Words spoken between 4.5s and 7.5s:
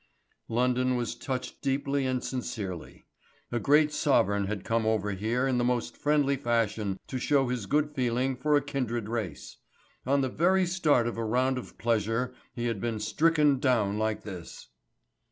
come over here in the most friendly fashion to show